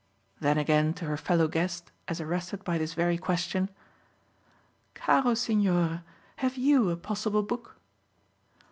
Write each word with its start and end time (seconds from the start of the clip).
Then 0.39 0.57
again 0.57 0.95
to 0.95 1.05
her 1.05 1.15
fellow 1.15 1.47
guest, 1.47 1.91
as 2.07 2.19
arrested 2.19 2.63
by 2.63 2.79
this 2.79 2.95
very 2.95 3.19
question: 3.19 3.69
"Caro 4.95 5.35
signore, 5.35 6.01
have 6.37 6.57
YOU 6.57 6.89
a 6.89 6.97
possible 6.97 7.43
book?" 7.43 7.75